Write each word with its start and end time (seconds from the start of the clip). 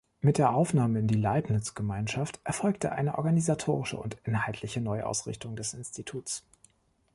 Mit 0.19 0.39
der 0.39 0.55
Aufnahme 0.55 0.97
in 0.97 1.05
die 1.07 1.13
Leibniz-Gemeinschaft 1.13 2.39
erfolgte 2.43 2.91
eine 2.91 3.19
organisatorische 3.19 3.97
und 3.97 4.17
inhaltliche 4.23 4.81
Neuausrichtung 4.81 5.55
des 5.55 5.75
Instituts. 5.75 6.41